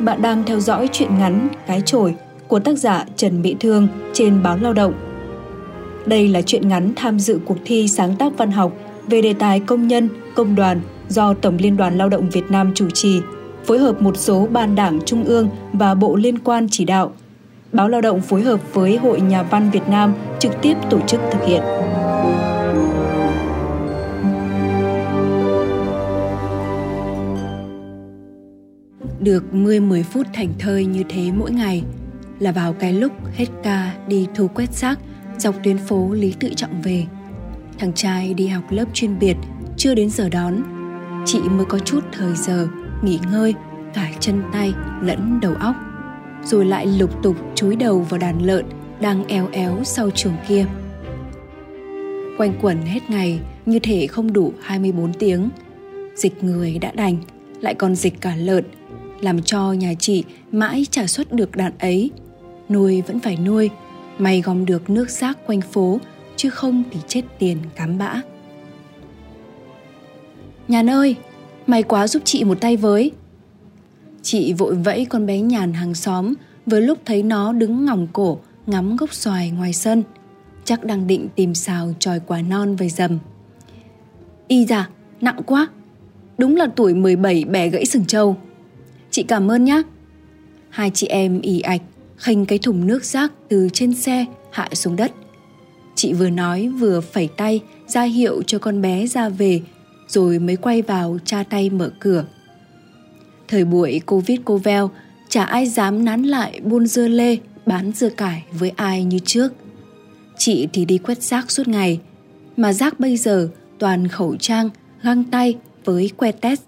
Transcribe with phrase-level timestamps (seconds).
[0.00, 2.14] Bạn đang theo dõi truyện ngắn Cái chổi
[2.48, 4.92] của tác giả Trần Mỹ Thương trên báo Lao động.
[6.06, 8.72] Đây là truyện ngắn tham dự cuộc thi sáng tác văn học
[9.06, 12.72] về đề tài công nhân, công đoàn do Tổng Liên đoàn Lao động Việt Nam
[12.74, 13.20] chủ trì,
[13.64, 17.12] phối hợp một số ban đảng trung ương và bộ liên quan chỉ đạo.
[17.72, 21.20] Báo Lao động phối hợp với Hội Nhà văn Việt Nam trực tiếp tổ chức
[21.32, 21.62] thực hiện.
[29.20, 31.82] Được 10-10 phút thành thơi như thế mỗi ngày
[32.38, 34.98] là vào cái lúc hết ca đi thu quét rác
[35.38, 37.06] dọc tuyến phố Lý Tự Trọng về.
[37.78, 39.36] Thằng trai đi học lớp chuyên biệt
[39.76, 40.62] chưa đến giờ đón.
[41.26, 42.68] Chị mới có chút thời giờ
[43.02, 43.54] nghỉ ngơi
[43.94, 45.74] cả chân tay lẫn đầu óc.
[46.44, 48.64] Rồi lại lục tục chúi đầu vào đàn lợn
[49.00, 50.66] đang éo éo sau trường kia.
[52.38, 55.50] Quanh quẩn hết ngày như thể không đủ 24 tiếng.
[56.16, 57.16] Dịch người đã đành,
[57.60, 58.64] lại còn dịch cả lợn–
[59.20, 62.10] làm cho nhà chị mãi trả xuất được đạn ấy.
[62.68, 63.70] Nuôi vẫn phải nuôi,
[64.18, 65.98] may gom được nước rác quanh phố,
[66.36, 68.20] chứ không thì chết tiền cám bã.
[70.68, 71.16] Nhàn ơi,
[71.66, 73.12] mày quá giúp chị một tay với.
[74.22, 76.34] Chị vội vẫy con bé Nhàn hàng xóm
[76.66, 80.02] với lúc thấy nó đứng ngỏng cổ ngắm gốc xoài ngoài sân.
[80.64, 83.18] Chắc đang định tìm xào tròi quả non về dầm.
[84.48, 84.88] Y da,
[85.20, 85.68] nặng quá.
[86.38, 88.36] Đúng là tuổi 17 bẻ gãy sừng trâu.
[89.20, 89.82] Chị cảm ơn nhé.
[90.70, 91.82] Hai chị em ỉ ạch
[92.16, 95.12] khênh cái thùng nước rác từ trên xe hạ xuống đất.
[95.94, 99.62] Chị vừa nói vừa phẩy tay ra hiệu cho con bé ra về
[100.08, 102.24] rồi mới quay vào cha tay mở cửa.
[103.48, 104.90] Thời buổi Covid cô veo,
[105.28, 109.52] chả ai dám nán lại buôn dưa lê, bán dưa cải với ai như trước.
[110.38, 112.00] Chị thì đi quét rác suốt ngày,
[112.56, 113.48] mà rác bây giờ
[113.78, 114.70] toàn khẩu trang,
[115.02, 116.62] găng tay với que test.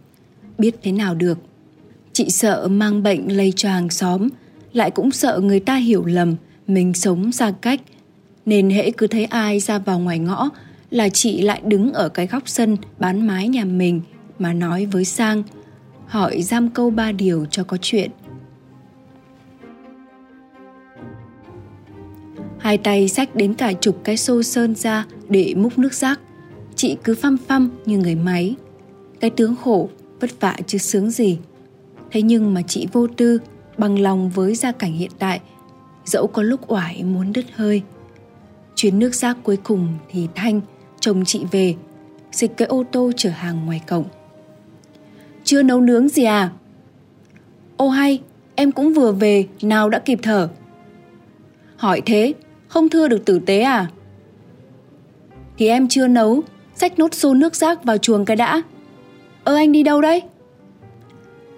[0.58, 1.38] Biết thế nào được.
[2.12, 4.28] Chị sợ mang bệnh lây cho hàng xóm,
[4.72, 6.36] lại cũng sợ người ta hiểu lầm
[6.66, 7.80] mình sống xa cách.
[8.46, 10.50] Nên hễ cứ thấy ai ra vào ngoài ngõ
[10.90, 14.00] là chị lại đứng ở cái góc sân bán mái nhà mình
[14.38, 15.42] mà nói với Sang,
[16.06, 18.10] hỏi giam câu ba điều cho có chuyện.
[22.58, 26.20] Hai tay xách đến cả chục cái xô sơn ra để múc nước rác.
[26.76, 28.54] Chị cứ phăm phăm như người máy.
[29.20, 29.88] Cái tướng khổ,
[30.20, 31.38] vất vả chứ sướng gì.
[32.12, 33.38] Thế nhưng mà chị vô tư,
[33.78, 35.40] bằng lòng với gia cảnh hiện tại,
[36.04, 37.82] dẫu có lúc oải muốn đứt hơi.
[38.74, 40.60] Chuyến nước rác cuối cùng thì Thanh,
[41.00, 41.74] chồng chị về,
[42.32, 44.04] dịch cái ô tô chở hàng ngoài cổng.
[45.44, 46.50] Chưa nấu nướng gì à?
[47.76, 48.20] Ô hay,
[48.54, 50.48] em cũng vừa về, nào đã kịp thở.
[51.76, 52.34] Hỏi thế,
[52.68, 53.90] không thưa được tử tế à?
[55.58, 56.42] Thì em chưa nấu,
[56.74, 58.62] xách nốt xô nước rác vào chuồng cái đã.
[59.44, 60.22] Ơ anh đi đâu đấy?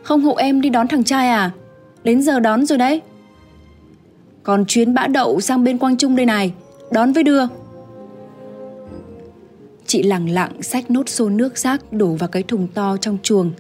[0.04, 1.50] Không hộ em đi đón thằng trai à?
[2.04, 3.00] Đến giờ đón rồi đấy.
[4.42, 6.53] Còn chuyến bã đậu sang bên Quang Trung đây này,
[6.92, 7.42] đón với đưa.
[9.87, 13.53] Chị lặng lặng xách nốt xô nước rác đổ vào cái thùng to trong chuồng.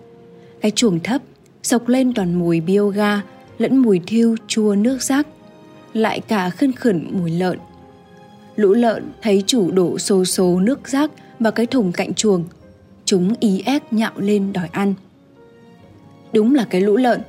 [0.60, 1.22] Cái chuồng thấp,
[1.62, 3.22] sộc lên toàn mùi bioga
[3.58, 5.26] lẫn mùi thiêu chua nước rác,
[5.92, 7.58] lại cả khân khẩn mùi lợn.
[8.56, 11.10] Lũ lợn thấy chủ đổ xô xô nước rác
[11.40, 12.44] vào cái thùng cạnh chuồng.
[13.04, 14.94] Chúng ý ép nhạo lên đòi ăn.
[16.34, 17.20] Đúng là cái lũ lợn.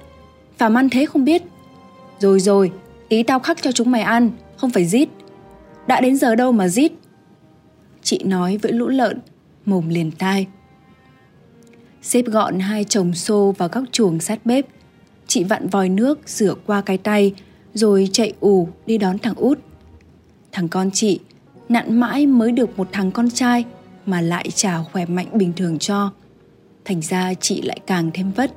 [0.58, 1.44] Phàm ăn thế không biết.
[2.20, 2.72] Rồi rồi,
[3.10, 5.10] tí tao khắc cho chúng mày ăn Không phải rít
[5.88, 6.92] Đã đến giờ đâu mà rít
[8.04, 9.20] Chị nói với lũ lợn
[9.66, 10.48] Mồm liền tai.
[12.02, 14.66] Xếp gọn hai chồng xô vào góc chuồng sát bếp.
[15.28, 17.34] Chị vặn vòi nước rửa qua cái tay
[17.74, 19.60] Rồi chạy ù đi đón thằng út.
[20.52, 21.20] Thằng con chị
[21.70, 23.66] Nặn mãi mới được một thằng con trai
[24.06, 26.12] Mà lại chả khỏe mạnh bình thường cho.
[26.86, 28.52] Thành ra chị lại càng thêm vất.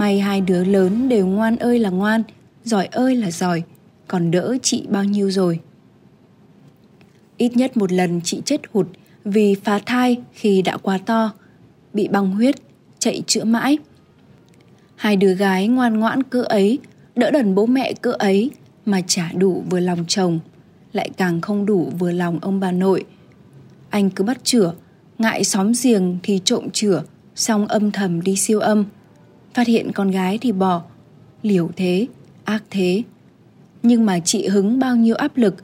[0.00, 2.22] May hai đứa lớn đều ngoan ơi là ngoan,
[2.64, 3.62] giỏi ơi là giỏi,
[4.08, 5.60] còn đỡ chị bao nhiêu rồi.
[7.36, 8.86] Ít nhất một lần chị chết hụt
[9.24, 11.32] vì phá thai khi đã quá to,
[11.92, 12.54] bị băng huyết,
[12.98, 13.78] chạy chữa mãi.
[14.96, 16.78] Hai đứa gái ngoan ngoãn cỡ ấy,
[17.16, 18.50] đỡ đần bố mẹ cỡ ấy
[18.86, 20.40] mà chả đủ vừa lòng chồng,
[20.92, 23.04] lại càng không đủ vừa lòng ông bà nội.
[23.90, 24.74] Anh cứ bắt chửa,
[25.18, 27.02] ngại xóm giềng thì trộm chửa,
[27.34, 28.84] xong âm thầm đi siêu âm–
[29.54, 30.82] Phát hiện con gái thì bỏ.
[31.42, 32.06] Liều thế,
[32.44, 33.02] ác thế.
[33.82, 35.54] Nhưng mà chị hứng bao nhiêu áp lực.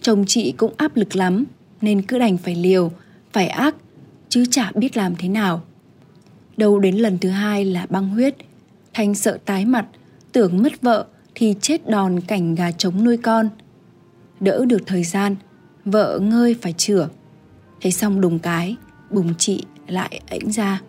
[0.00, 1.44] Chồng chị cũng áp lực lắm
[1.80, 2.92] Nên cứ đành phải liều
[3.32, 3.74] Phải ác
[4.28, 5.62] Chứ chả biết làm thế nào.
[6.56, 8.36] Đâu đến lần thứ hai là băng huyết.
[8.94, 9.86] Thanh sợ tái mặt
[10.32, 13.48] Tưởng mất vợ Thì chết đòn cảnh gà trống nuôi con.
[14.40, 15.36] Đỡ được thời gian
[15.84, 17.08] Vợ ngơi phải chữa
[17.80, 18.76] Thế xong đùng cái
[19.10, 20.80] Bùng chị lại ảnh ra.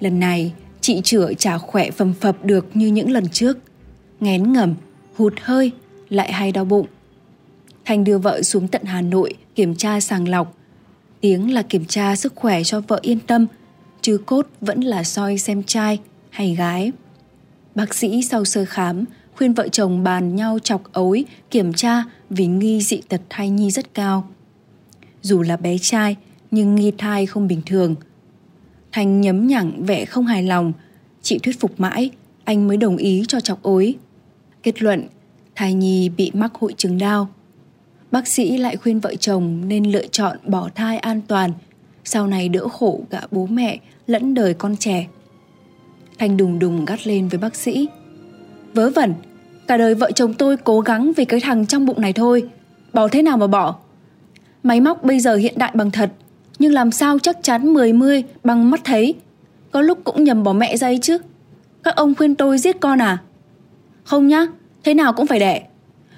[0.00, 3.58] Lần này, chị chữa chả khỏe phầm phập được như những lần trước.
[4.20, 4.74] Ngén ngầm,
[5.16, 5.72] hụt hơi,
[6.08, 6.86] lại hay đau bụng.
[7.84, 10.56] Thành đưa vợ xuống tận Hà Nội kiểm tra sàng lọc.
[11.20, 13.46] Tiếng là kiểm tra sức khỏe cho vợ yên tâm,
[14.00, 15.98] chứ cốt vẫn là soi xem trai
[16.30, 16.92] hay gái.
[17.74, 19.04] Bác sĩ sau sơ khám
[19.36, 23.70] khuyên vợ chồng bàn nhau chọc ối kiểm tra vì nghi dị tật thai nhi
[23.70, 24.28] rất cao.
[25.22, 26.16] Dù là bé trai
[26.50, 27.94] nhưng nghi thai không bình thường.
[28.92, 30.72] Thành nhấm nhẳng vẻ không hài lòng,
[31.22, 32.10] chị thuyết phục mãi,
[32.44, 33.94] anh mới đồng ý cho chọc ối.
[34.62, 35.06] Kết luận,
[35.54, 37.28] thai nhi bị mắc hội chứng đau.
[38.10, 41.52] Bác sĩ lại khuyên vợ chồng nên lựa chọn bỏ thai an toàn,
[42.04, 45.06] sau này đỡ khổ cả bố mẹ lẫn đời con trẻ.
[46.18, 47.88] Thành đùng đùng gắt lên với bác sĩ.
[48.74, 49.14] Vớ vẩn,
[49.66, 52.48] cả đời vợ chồng tôi cố gắng vì cái thằng trong bụng này thôi.
[52.92, 53.76] Bỏ thế nào mà bỏ?
[54.62, 56.12] Máy móc bây giờ hiện đại bằng thật,
[56.60, 59.14] nhưng làm sao chắc chắn mười mươi bằng mắt thấy.
[59.70, 61.18] Có lúc cũng nhầm bỏ mẹ ra ấy chứ.
[61.82, 63.18] Các ông khuyên tôi giết con à?
[64.04, 64.46] Không nhá,
[64.84, 65.62] thế nào cũng phải đẻ.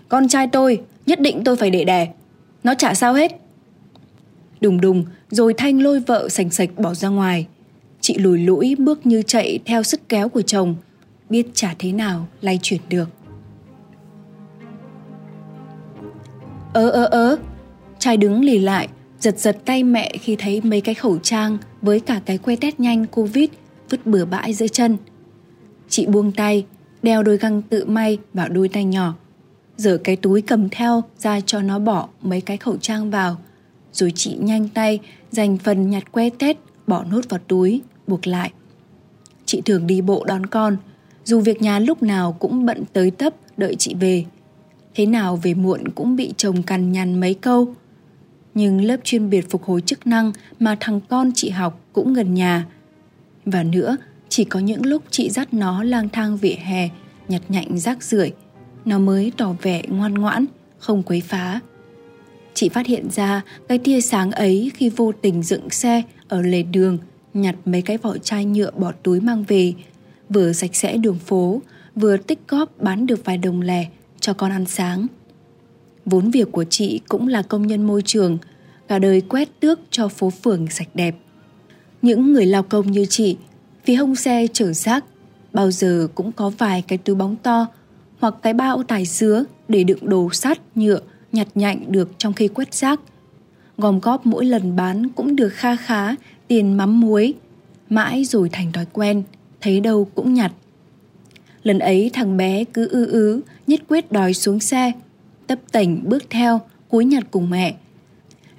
[0.09, 2.09] Con trai tôi, nhất định tôi phải để đẻ.
[2.65, 3.41] Nó chả sao hết.
[4.61, 7.47] Đùng đùng, rồi Thanh lôi vợ sành sạch bỏ ra ngoài.
[8.00, 10.75] Chị lùi lũi bước như chạy theo sức kéo của chồng,
[11.31, 13.09] biết chả thế nào lay chuyển được.
[16.73, 17.37] Ơ ơ ơ,
[17.99, 18.88] trai đứng lì lại,
[19.23, 22.81] giật giật tay mẹ khi thấy mấy cái khẩu trang với cả cái que test
[22.81, 23.49] nhanh Covid
[23.91, 24.97] vứt bừa bãi dưới chân.
[25.89, 26.67] Chị buông tay,
[27.03, 29.15] đeo đôi găng tự may vào đôi tay nhỏ.
[29.77, 33.37] Rửa cái túi cầm theo ra cho nó bỏ mấy cái khẩu trang vào.
[33.93, 38.53] Rồi chị nhanh tay dành phần nhặt que test bỏ nốt vào túi, buộc lại.
[39.47, 40.77] Chị thường đi bộ đón con,
[41.25, 44.25] dù việc nhà lúc nào cũng bận tới tấp đợi chị về.
[44.95, 47.75] Thế nào về muộn cũng bị chồng cằn nhằn mấy câu.
[48.54, 52.34] Nhưng lớp chuyên biệt phục hồi chức năng mà thằng con chị học cũng gần
[52.34, 52.66] nhà.
[53.44, 53.96] Và nữa,
[54.28, 56.88] chỉ có những lúc chị dắt nó lang thang vỉa hè,
[57.28, 58.32] nhặt nhạnh rác rưởi,
[58.84, 60.46] nó mới tỏ vẻ ngoan ngoãn,
[60.78, 61.60] không quấy phá.
[62.54, 66.62] Chị phát hiện ra cái tia sáng ấy khi vô tình dựng xe ở lề
[66.62, 66.99] đường,
[67.34, 69.75] nhặt mấy cái vỏ chai nhựa bỏ túi mang về,
[70.28, 71.62] vừa sạch sẽ đường phố,
[71.94, 73.87] vừa tích góp bán được vài đồng lẻ
[74.20, 75.06] cho con ăn sáng.
[76.06, 78.38] Vốn việc của chị cũng là công nhân môi trường,
[78.88, 81.16] cả đời quét tước cho phố phường sạch đẹp.
[82.02, 83.37] Những người lao công như chị,
[83.84, 85.04] phía hông xe chở rác,
[85.52, 87.66] bao giờ cũng có vài cái túi bóng to
[88.19, 91.00] hoặc cái bao tài dứa để đựng đồ sắt, nhựa,
[91.32, 93.00] nhặt nhạnh được trong khi quét rác.
[93.78, 96.14] Gom góp mỗi lần bán cũng được kha khá
[96.49, 97.34] tiền mắm muối,
[97.88, 99.22] mãi rồi thành thói quen,
[99.60, 100.52] thấy đâu cũng nhặt.
[101.62, 104.93] Lần ấy thằng bé cứ ư ứ, nhất quyết đòi xuống xe,
[105.47, 107.75] tấp tành bước theo, cúi nhặt cùng mẹ.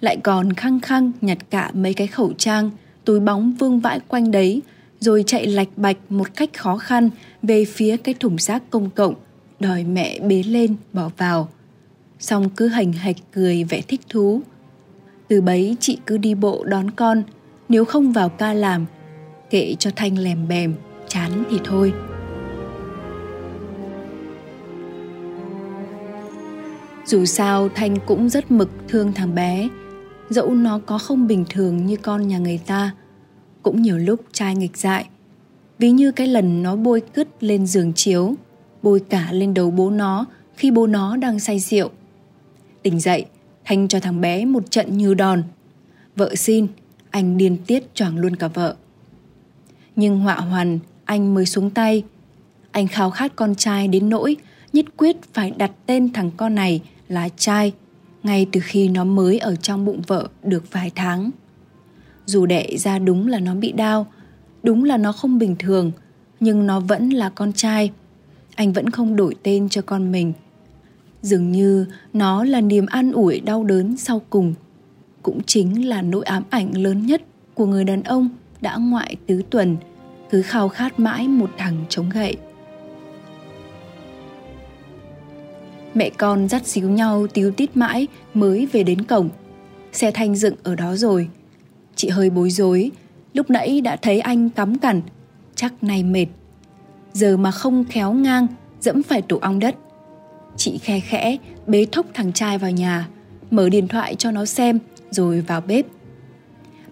[0.01, 2.71] Lại còn khăng khăng nhặt cả mấy cái khẩu trang,
[3.06, 4.62] túi bóng vương vãi quanh đấy,
[5.00, 7.09] rồi chạy lạch bạch một cách khó khăn
[7.41, 9.15] về phía cái thùng rác công cộng,
[9.59, 11.50] đòi mẹ bế lên bỏ vào.
[12.19, 14.41] Xong cứ hành hạch cười vẻ thích thú.
[15.27, 17.24] Từ bấy chị cứ đi bộ đón con,
[17.69, 18.86] nếu không vào ca làm,
[19.50, 20.75] kệ cho Thanh lèm bèm,
[21.07, 21.94] chán thì thôi.
[27.05, 29.69] Dù sao, Thanh cũng rất mực thương thằng bé.
[30.29, 32.91] Dẫu nó có không bình thường như con nhà người ta,
[33.62, 35.05] Cũng nhiều lúc trai nghịch dại.
[35.79, 38.36] Ví như cái lần nó bôi cứt lên giường chiếu,
[38.81, 41.89] Bôi cả lên đầu bố nó Khi bố nó đang say rượu.
[42.81, 43.25] Tỉnh dậy,
[43.65, 45.43] Thanh cho thằng bé một trận như đòn.
[46.15, 46.67] Vợ xin,
[47.10, 48.75] Anh điên tiết choàng luôn cả vợ.
[49.95, 52.03] Nhưng họa hoàn, Anh mới xuống tay.
[52.72, 54.38] Anh khao khát con trai đến nỗi
[54.74, 56.81] Nhất quyết phải đặt tên thằng con này
[57.13, 57.74] là trai
[58.24, 61.32] ngay từ khi nó mới ở trong bụng vợ được vài tháng.
[62.25, 64.08] Dù đẻ ra đúng là nó bị đau,
[64.63, 65.91] đúng là nó không bình thường,
[66.39, 67.91] nhưng nó vẫn là con trai.
[68.55, 70.34] Anh vẫn không đổi tên cho con mình.
[71.22, 74.53] Dường như nó là niềm an ủi đau đớn sau cùng.
[75.22, 77.22] Cũng chính là nỗi ám ảnh lớn nhất
[77.53, 78.29] của người đàn ông
[78.62, 79.77] đã ngoại tứ tuần,
[80.29, 82.38] cứ khao khát mãi một thằng chống gậy.
[85.95, 89.29] Mẹ con dắt xíu nhau tíu tít mãi mới về đến cổng.
[89.91, 91.29] Xe thanh dựng ở đó rồi.
[91.95, 92.91] Chị hơi bối rối,
[93.33, 95.01] lúc nãy đã thấy anh cắm cằn,
[95.55, 96.25] chắc nay mệt.
[97.13, 98.47] Giờ mà không khéo ngang,
[98.81, 99.75] dẫm phải tổ ong đất.
[100.57, 103.07] Chị khe khẽ bế thốc thằng trai vào nhà,
[103.51, 104.79] mở điện thoại cho nó xem
[105.12, 105.85] rồi vào bếp.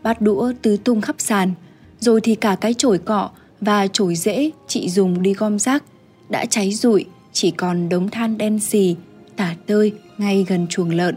[0.03, 1.53] Bát đũa tứ tung khắp sàn,
[1.99, 3.29] rồi thì cả cái chổi cọ
[3.61, 5.83] và chổi rễ chị dùng đi gom rác
[6.29, 8.95] đã cháy rụi chỉ còn đống than đen xì
[9.35, 11.15] tả tơi ngay gần chuồng lợn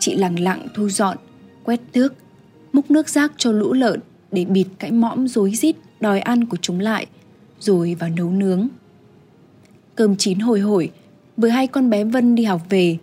[0.00, 1.16] chị lặng lặng thu dọn
[1.64, 2.14] quét tước
[2.72, 4.00] múc nước rác cho lũ lợn
[4.32, 7.06] để bịt cái mõm rối rít đòi ăn của chúng lại,
[7.60, 8.68] rồi vào nấu nướng.
[9.94, 10.90] Cơm chín hồi hổi,
[11.36, 12.98] vừa hai con bé Vân đi học về.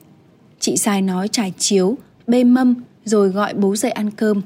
[0.60, 4.42] Chị sai nói trải chiếu, bê mâm rồi gọi bố dậy ăn cơm.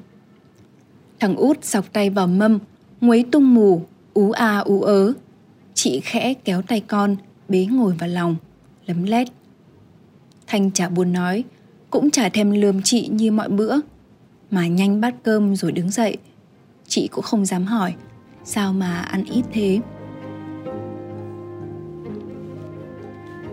[1.20, 2.60] Thằng út sọc tay vào mâm,
[3.02, 5.14] nguấy tung mù, ú a à, ú ớ.
[5.81, 7.15] Chị khẽ kéo tay con,
[7.50, 8.36] bế ngồi vào lòng,
[8.86, 9.27] lấm lét.
[10.48, 11.43] Thanh chả buồn nói,
[11.89, 13.75] cũng chả thèm lườm chị như mọi bữa,
[14.51, 16.17] mà nhanh bát cơm rồi đứng dậy.
[16.88, 17.93] Chị cũng không dám hỏi,
[18.43, 19.79] sao mà ăn ít thế?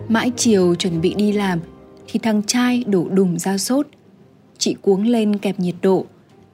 [0.07, 1.59] Mãi chiều chuẩn bị đi làm
[2.07, 3.87] thì thằng trai đổ đùng ra sốt.
[4.57, 6.05] Chị cuống lên kẹp nhiệt độ,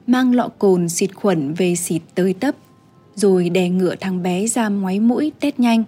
[0.06, 2.54] mang lọ cồn xịt khuẩn về xịt tới tấp,
[3.14, 5.84] rồi đè ngựa thằng bé ra ngoáy mũi test nhanh.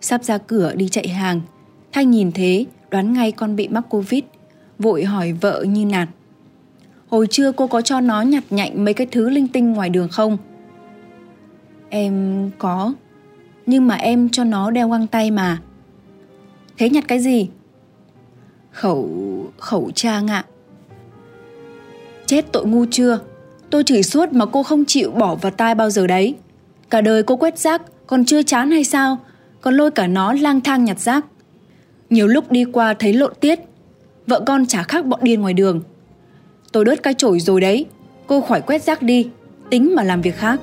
[0.00, 1.40] Sắp ra cửa đi chạy hàng,
[1.92, 4.24] Thanh nhìn thế đoán ngay con bị mắc Covid,
[4.78, 6.08] vội hỏi vợ như nạt.
[7.08, 10.08] Hồi trưa cô có cho nó nhặt nhạnh mấy cái thứ linh tinh ngoài đường
[10.08, 10.38] không?
[11.88, 12.94] Em có,
[13.66, 15.58] nhưng mà em cho nó đeo găng tay mà.
[16.78, 17.48] Thế nhặt cái gì?
[18.70, 19.08] Khẩu...
[19.58, 20.44] khẩu trang ạ.
[20.48, 20.50] À.
[22.26, 23.18] Chết tội ngu chưa?
[23.74, 26.34] Tôi chửi suốt mà cô không chịu bỏ vào tai bao giờ đấy.
[26.90, 29.18] Cả đời cô quét rác, còn chưa chán hay sao?
[29.60, 31.24] Còn lôi cả nó lang thang nhặt rác.
[32.10, 33.60] Nhiều lúc đi qua thấy lộn tiết.
[34.26, 35.82] Vợ con chả khác bọn điên ngoài đường.
[36.72, 37.86] Tôi đớt cái chổi rồi đấy.
[38.26, 39.28] Cô khỏi quét rác đi.
[39.70, 40.60] Tính mà làm việc khác.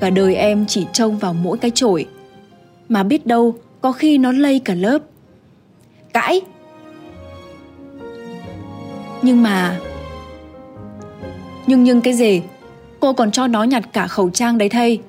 [0.00, 2.06] Cả đời em chỉ trông vào mỗi cái chổi.
[2.88, 4.98] Mà biết đâu có khi nó lây cả lớp.
[6.12, 6.40] Cãi!
[9.22, 9.78] Nhưng mà...
[11.66, 12.42] Nhưng nhưng cái gì?
[13.00, 15.00] Cô còn cho nó nhặt cả khẩu trang đấy thay.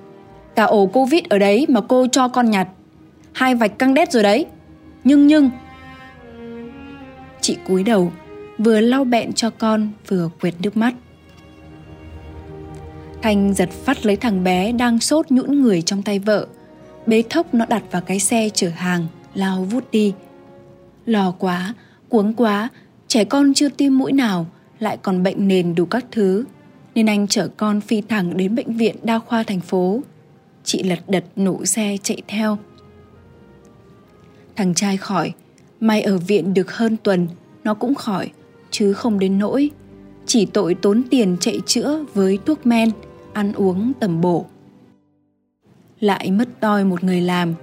[0.56, 2.68] Cả ổ Covid ở đấy mà cô cho con nhặt.
[3.34, 4.46] Hai vạch căng đét rồi đấy.
[5.04, 5.50] Nhưng nhưng...
[7.42, 8.12] Chị cúi đầu,
[8.58, 10.94] vừa lau bẹn cho con vừa quệt nước mắt.
[13.22, 16.48] Thanh giật phát lấy thằng bé đang sốt nhũn người trong tay vợ,
[17.06, 20.14] bế thốc nó đặt vào cái xe chở hàng, lao vút đi.
[21.06, 21.74] Lò quá,
[22.10, 22.70] cuống quá,
[23.08, 24.46] trẻ con chưa tiêm mũi nào,
[24.84, 26.46] lại còn bệnh nền đủ các thứ,
[26.96, 30.02] nên anh chở con phi thẳng đến bệnh viện đa khoa thành phố.
[30.64, 32.58] Chị lật đật nổ xe chạy theo.
[34.56, 35.34] Thằng trai khỏi,
[35.80, 37.28] may ở viện được hơn tuần,
[37.64, 38.32] nó cũng khỏi,
[38.72, 39.70] chứ không đến nỗi.
[40.26, 42.90] Chỉ tội tốn tiền chạy chữa với thuốc men,
[43.34, 44.46] ăn uống tầm bổ.
[46.00, 47.54] Lại mất toi một người làm,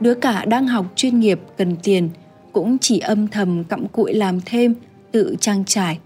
[0.00, 2.08] đứa cả đang học chuyên nghiệp cần tiền
[2.52, 4.74] cũng chỉ âm thầm cặm cụi làm thêm
[5.12, 5.98] tự trang trải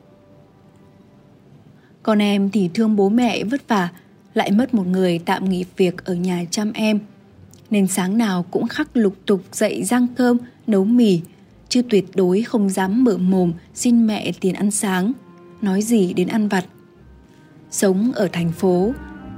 [2.04, 3.88] con em thì thương bố mẹ vất vả,
[4.34, 7.00] lại mất một người tạm nghỉ việc ở nhà chăm em.
[7.70, 11.20] Nên sáng nào cũng khắc lục tục dậy rang cơm nấu mì,
[11.68, 15.12] chứ tuyệt đối không dám mở mồm xin mẹ tiền ăn sáng,
[15.62, 16.64] nói gì đến ăn vặt.
[17.70, 18.92] Sống ở thành phố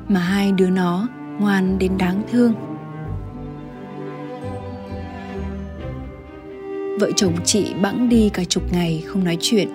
[0.09, 1.09] mà hai đứa nó
[1.41, 2.55] ngoan đến đáng thương.
[7.01, 9.69] Vợ chồng chị bẵng đi cả chục ngày không nói chuyện,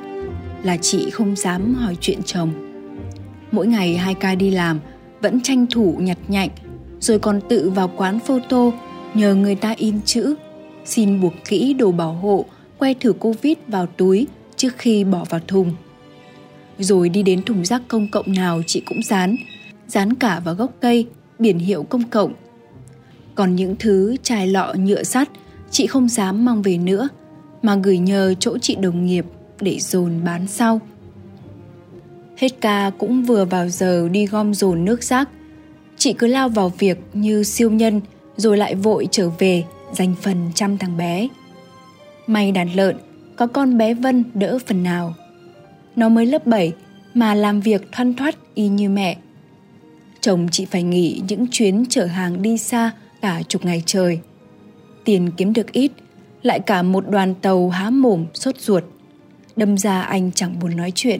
[0.64, 2.71] là chị không dám hỏi chuyện chồng
[3.52, 4.80] mỗi ngày hai ca đi làm,
[5.22, 6.50] vẫn tranh thủ nhặt nhạnh,
[7.00, 8.72] rồi còn tự vào quán photo
[9.14, 10.36] nhờ người ta in chữ,
[10.86, 12.46] xin buộc kỹ đồ bảo hộ,
[12.78, 15.76] que thử covid vào túi trước khi bỏ vào thùng.
[16.80, 19.36] Rồi đi đến thùng rác công cộng nào chị cũng dán
[19.92, 21.08] dán cả vào gốc cây,
[21.40, 22.34] biển hiệu công cộng.
[23.36, 25.30] Còn những thứ chai lọ nhựa sắt,
[25.72, 27.10] chị không dám mang về nữa,
[27.62, 29.26] mà gửi nhờ chỗ chị đồng nghiệp
[29.62, 30.82] để dồn bán sau
[32.42, 35.30] hết ca cũng vừa vào giờ đi gom dồn nước rác.
[35.98, 38.02] Chị cứ lao vào việc như siêu nhân,
[38.38, 41.28] rồi lại vội trở về, dành phần chăm thằng bé.
[42.28, 42.98] May đàn lợn,
[43.36, 45.14] có con bé vân đỡ phần nào.
[45.96, 46.74] Nó mới lớp 7
[47.14, 49.18] mà làm việc thoăn thoắt y như mẹ.
[50.22, 54.20] Chồng chị phải nghỉ những chuyến chở hàng đi xa cả chục ngày trời.
[55.06, 55.92] Tiền kiếm được ít,
[56.44, 58.84] lại cả một đoàn tàu há mồm sốt ruột.
[59.56, 61.20] Đâm ra anh chẳng buồn nói chuyện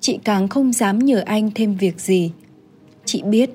[0.00, 2.32] chị càng không dám nhờ anh thêm việc gì.
[3.04, 3.50] Chị biết,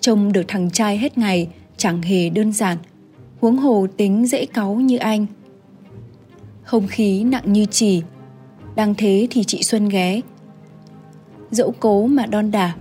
[0.00, 2.78] trông được thằng trai hết ngày chẳng hề đơn giản.
[3.40, 5.26] Huống hồ tính dễ cáu như anh.
[6.62, 8.02] Không khí nặng như chỉ
[8.76, 10.20] đang thế thì chị xuân ghé.
[11.50, 12.74] Dẫu cố mà đon đả,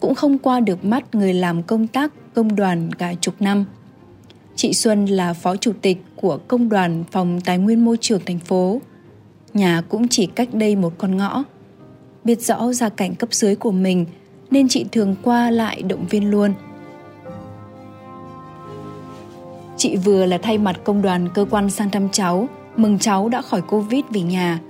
[0.00, 3.64] cũng không qua được mắt người làm công tác, công đoàn cả chục năm.
[4.56, 8.38] Chị xuân là phó chủ tịch của công đoàn phòng tài nguyên môi trường thành
[8.38, 8.80] phố.
[9.54, 11.44] Nhà cũng chỉ cách đây một con ngõ
[12.26, 14.06] biết rõ gia cảnh cấp dưới của mình
[14.50, 16.52] nên chị thường qua lại động viên luôn.
[19.76, 23.42] Chị vừa là thay mặt công đoàn cơ quan sang thăm cháu mừng cháu đã
[23.42, 24.60] khỏi covid về nhà.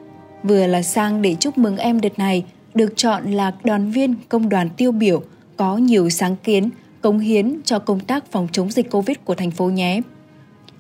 [0.43, 2.45] Vừa là sang để chúc mừng em đợt này
[2.75, 5.23] được chọn là đoàn viên công đoàn tiêu biểu
[5.57, 6.71] có nhiều sáng kiến,
[7.01, 10.01] cống hiến cho công tác phòng chống dịch Covid của thành phố nhé.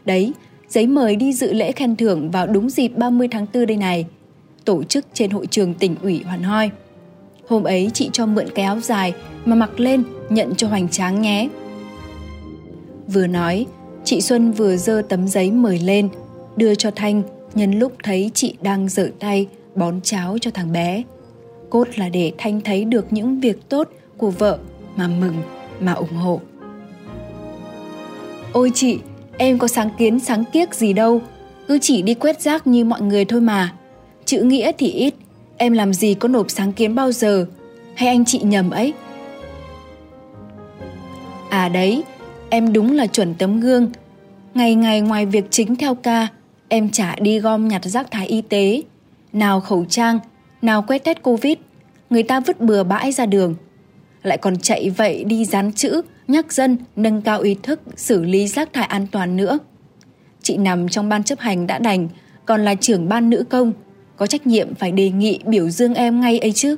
[0.04, 0.32] Đấy,
[0.68, 4.06] giấy mời đi dự lễ khen thưởng vào đúng dịp 30 tháng 4 đây này,
[4.66, 6.70] tổ chức trên hội trường tỉnh ủy Hoàn Hoi.
[7.48, 11.22] Hôm ấy chị cho mượn cái áo dài mà mặc lên nhận cho hoành tráng
[11.22, 11.48] nhé.
[13.06, 13.66] Vừa nói,
[14.04, 16.08] chị Xuân vừa dơ tấm giấy mời lên,
[16.56, 17.22] đưa cho Thanh
[17.54, 21.02] nhân lúc thấy chị đang dở tay bón cháo cho thằng bé.
[21.70, 24.58] Cốt là để Thanh thấy được những việc tốt của vợ
[24.96, 25.36] mà mừng,
[25.80, 26.40] mà ủng hộ.
[28.52, 28.98] Ôi chị,
[29.38, 31.20] em có sáng kiến sáng kiếc gì đâu,
[31.68, 33.74] cứ chỉ đi quét rác như mọi người thôi mà.
[34.26, 35.14] Chữ nghĩa thì ít,
[35.56, 37.46] em làm gì có nộp sáng kiến bao giờ,
[37.94, 38.92] hay anh chị nhầm ấy?
[41.50, 42.04] À đấy,
[42.50, 43.90] em đúng là chuẩn tấm gương.
[44.54, 46.28] Ngày ngày ngoài việc chính theo ca,
[46.68, 48.82] em chả đi gom nhặt rác thải y tế,
[49.32, 50.18] nào khẩu trang,
[50.62, 51.58] nào quét test Covid,
[52.10, 53.54] người ta vứt bừa bãi ra đường.
[54.22, 58.48] Lại còn chạy vậy đi dán chữ, nhắc dân nâng cao ý thức xử lý
[58.48, 59.58] rác thải an toàn nữa.
[60.42, 62.08] Chị nằm trong ban chấp hành đã đành,
[62.46, 63.72] còn là trưởng ban nữ công,
[64.16, 66.76] có trách nhiệm phải đề nghị biểu dương em ngay ấy chứ.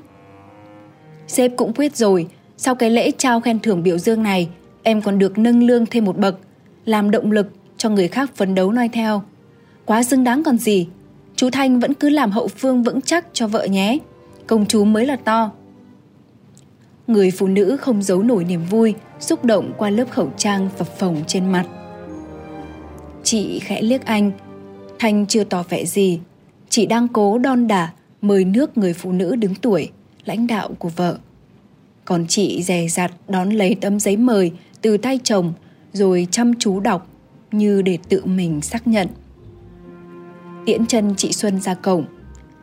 [1.27, 2.27] Sếp cũng quyết rồi,
[2.57, 4.49] sau cái lễ trao khen thưởng biểu dương này,
[4.83, 6.39] em còn được nâng lương thêm một bậc,
[6.85, 9.23] làm động lực cho người khác phấn đấu noi theo.
[9.85, 10.89] Quá xứng đáng còn gì.
[11.37, 13.99] Chú Thanh vẫn cứ làm hậu phương vững chắc cho vợ nhé.
[14.47, 15.51] Công chú mới là to.
[17.07, 20.99] Người phụ nữ không giấu nổi niềm vui, xúc động qua lớp khẩu trang phập
[20.99, 21.65] phồng trên mặt.
[23.23, 24.31] Chị khẽ liếc anh.
[24.99, 26.21] Thanh chưa tỏ vẻ gì.
[26.69, 29.91] Chị đang cố đon đả mời nước người phụ nữ đứng tuổi,
[30.25, 31.19] lãnh đạo của vợ.
[32.05, 35.53] Còn chị dè dặt đón lấy tấm giấy mời từ tay chồng
[35.93, 37.07] rồi chăm chú đọc
[37.53, 39.09] như để tự mình xác nhận.
[40.67, 42.05] Tiễn chân chị Xuân ra cổng.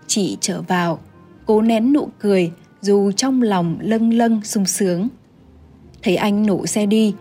[0.07, 0.99] Chị trở vào,
[1.45, 5.07] cố nén nụ cười dù trong lòng lâng lâng sung sướng.
[6.03, 7.13] Thấy anh nổ xe đi,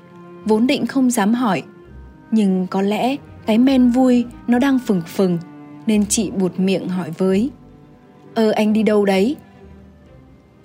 [0.44, 1.62] vốn định không dám hỏi.
[2.30, 3.16] Nhưng có lẽ
[3.46, 5.38] cái men vui nó đang phừng phừng
[5.86, 7.50] nên chị buột miệng hỏi với.
[8.34, 9.36] Ơ anh đi đâu đấy?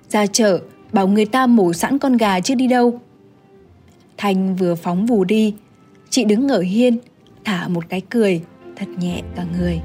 [0.08, 0.60] Ra chợ,
[0.92, 3.00] bảo người ta mổ sẵn con gà chứ đi đâu.
[4.16, 5.54] Thanh vừa phóng vù đi,
[6.10, 6.98] chị đứng ở hiên,
[7.44, 8.42] thả một cái cười
[8.76, 9.80] thật nhẹ cả người.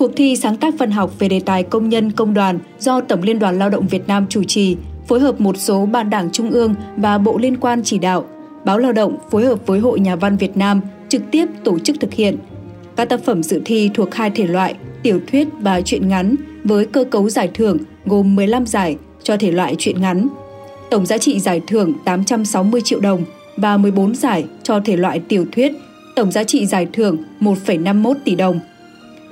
[0.00, 3.22] Cuộc thi sáng tác văn học về đề tài công nhân công đoàn do Tổng
[3.22, 4.76] Liên đoàn Lao động Việt Nam chủ trì,
[5.08, 8.24] phối hợp một số ban đảng trung ương và bộ liên quan chỉ đạo.
[8.64, 11.96] Báo Lao động phối hợp với Hội Nhà văn Việt Nam trực tiếp tổ chức
[12.00, 12.36] thực hiện.
[12.96, 16.34] Các tác phẩm dự thi thuộc hai thể loại tiểu thuyết và truyện ngắn
[16.64, 20.28] với cơ cấu giải thưởng gồm 15 giải cho thể loại truyện ngắn.
[20.90, 23.24] Tổng giá trị giải thưởng 860 triệu đồng
[23.56, 25.72] và 14 giải cho thể loại tiểu thuyết,
[26.16, 28.60] tổng giá trị giải thưởng 1,51 tỷ đồng.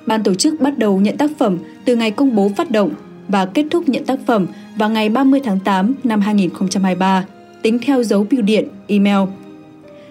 [0.08, 2.90] Ban tổ chức bắt đầu nhận tác phẩm từ ngày công bố phát động
[3.28, 7.24] và kết thúc nhận tác phẩm vào ngày 30 tháng 8 năm 2023,
[7.62, 9.28] tính theo dấu bưu điện, email.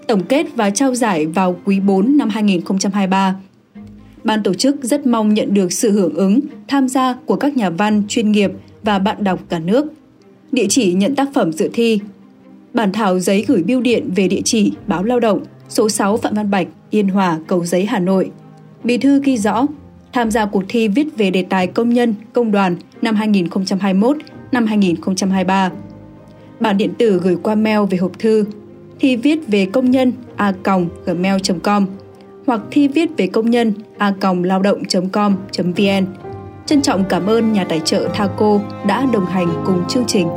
[0.07, 3.35] Tổng kết và trao giải vào quý 4 năm 2023
[4.23, 7.69] ban tổ chức rất mong nhận được sự hưởng ứng, tham gia của các nhà
[7.69, 8.51] văn chuyên nghiệp
[8.83, 9.85] và bạn đọc cả nước.
[10.51, 11.99] Địa chỉ nhận tác phẩm dự thi
[12.73, 16.33] Bản thảo giấy gửi bưu điện về địa chỉ Báo Lao động, số 6 Phạm
[16.33, 18.31] Văn Bạch, Yên Hòa, Cầu Giấy, Hà Nội.
[18.83, 19.65] Bí thư ghi rõ,
[20.17, 24.17] tham gia cuộc thi viết về đề tài công nhân, công đoàn năm 2021,
[24.51, 25.71] năm 2023.
[26.59, 28.45] Bản điện tử gửi qua mail về hộp thư
[28.99, 30.53] thi viết về công nhân a
[31.05, 31.85] gmail.com
[32.47, 36.05] hoặc thi viết về công nhân a lao động.com.vn.
[36.65, 40.27] Trân trọng cảm ơn nhà tài trợ Thaco đã đồng hành cùng chương trình.